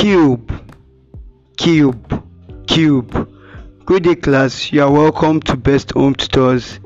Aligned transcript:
cube. 0.00 0.50
Cube. 1.58 2.24
Cube. 2.66 3.28
Good 3.84 4.04
day 4.04 4.14
class. 4.14 4.72
You 4.72 4.84
are 4.84 4.90
welcome 4.90 5.40
to 5.40 5.58
best 5.58 5.90
home 5.90 6.14
tutors. 6.14 6.80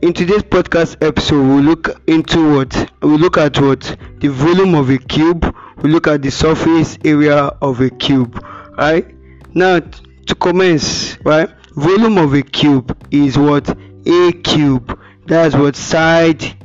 In 0.00 0.14
today's 0.14 0.42
podcast 0.42 1.06
episode 1.06 1.46
we'll 1.46 1.62
look 1.62 2.00
into 2.06 2.56
what 2.56 2.90
we'll 3.02 3.18
look 3.18 3.36
at 3.36 3.60
what? 3.60 3.94
The 4.20 4.28
volume 4.28 4.74
of 4.74 4.88
a 4.88 4.96
cube. 4.96 5.54
We'll 5.82 5.92
look 5.92 6.06
at 6.06 6.22
the 6.22 6.30
surface 6.30 6.96
area 7.04 7.36
of 7.60 7.82
a 7.82 7.90
cube 7.90 8.42
right? 8.78 9.14
Now 9.54 9.80
to 9.80 10.34
commence 10.34 11.18
right? 11.26 11.50
Volume 11.74 12.16
of 12.16 12.32
a 12.32 12.40
cube 12.40 12.96
is 13.10 13.36
what? 13.36 13.68
A 14.06 14.32
cube. 14.32 14.98
That's 15.26 15.54
what 15.54 15.76
side 15.76 16.56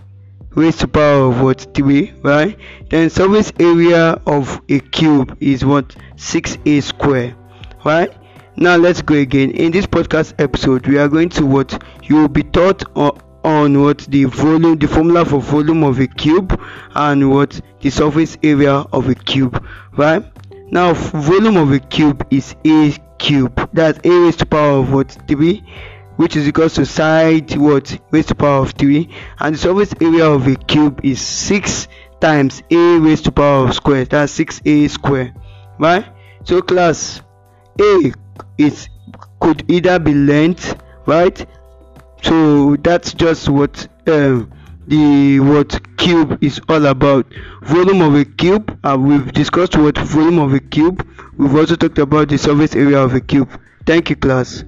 raised 0.57 0.79
to 0.79 0.87
power 0.87 1.29
of 1.29 1.41
what 1.41 1.67
3 1.75 2.13
right? 2.23 2.57
Then 2.89 3.11
surface 3.11 3.53
area 3.59 4.19
of 4.25 4.59
a 4.69 4.79
cube 4.79 5.37
is 5.39 5.63
what? 5.63 5.95
6a 6.15 6.81
square 6.81 7.35
right? 7.85 8.11
Now 8.55 8.75
let's 8.75 9.03
go 9.03 9.13
again. 9.13 9.51
In 9.51 9.71
this 9.71 9.85
podcast 9.85 10.33
episode 10.41 10.87
we 10.87 10.97
are 10.97 11.07
going 11.07 11.29
to 11.29 11.45
what? 11.45 11.83
You 12.03 12.15
will 12.15 12.27
be 12.27 12.41
taught 12.41 12.83
on, 12.97 13.21
on 13.43 13.83
what? 13.83 13.99
The 14.09 14.25
volume 14.25 14.79
the 14.79 14.87
formula 14.87 15.25
for 15.25 15.39
volume 15.39 15.83
of 15.83 15.99
a 15.99 16.07
cube 16.07 16.59
and 16.95 17.29
what? 17.29 17.61
The 17.81 17.91
surface 17.91 18.35
area 18.41 18.73
of 18.73 19.09
a 19.09 19.15
cube 19.15 19.63
right? 19.95 20.25
Now 20.71 20.93
volume 20.93 21.57
of 21.57 21.71
a 21.71 21.79
cube 21.79 22.25
is 22.31 22.55
a 22.65 22.95
cube. 23.19 23.69
That's 23.73 23.99
a 24.03 24.09
raised 24.09 24.39
to 24.39 24.47
power 24.47 24.79
of 24.79 24.91
what? 24.91 25.15
3 25.27 25.63
which 26.17 26.35
is 26.35 26.47
equal 26.47 26.69
to 26.69 26.85
side 26.85 27.55
what? 27.55 27.97
Raised 28.11 28.29
to 28.29 28.35
power 28.35 28.63
of 28.63 28.71
3 28.71 29.09
and 29.39 29.55
the 29.55 29.59
surface 29.59 29.93
area 30.01 30.25
of 30.25 30.45
a 30.47 30.55
cube 30.55 30.99
is 31.03 31.21
6 31.21 31.87
times 32.19 32.61
a 32.69 32.99
raised 32.99 33.25
to 33.25 33.31
power 33.31 33.67
of 33.67 33.73
square. 33.73 34.05
That's 34.05 34.37
6a 34.37 34.89
square 34.89 35.33
right? 35.79 36.05
So 36.43 36.61
class 36.61 37.21
a 37.79 38.13
is 38.57 38.89
could 39.39 39.69
either 39.69 39.99
be 39.99 40.13
length 40.13 40.81
right? 41.05 41.45
So 42.23 42.75
that's 42.77 43.13
just 43.13 43.49
what 43.49 43.87
um, 44.07 44.51
the 44.87 45.39
what 45.39 45.97
cube 45.97 46.43
is 46.43 46.59
all 46.69 46.85
about. 46.85 47.25
Volume 47.61 48.01
of 48.01 48.15
a 48.15 48.25
cube 48.25 48.77
and 48.83 49.07
we've 49.07 49.31
discussed 49.33 49.77
what 49.77 49.97
volume 49.97 50.39
of 50.39 50.53
a 50.53 50.59
cube. 50.59 51.07
We've 51.37 51.55
also 51.55 51.75
talked 51.75 51.99
about 51.99 52.29
the 52.29 52.37
surface 52.37 52.75
area 52.75 52.99
of 52.99 53.13
a 53.13 53.21
cube. 53.21 53.49
Thank 53.85 54.09
you 54.09 54.15
class 54.15 54.63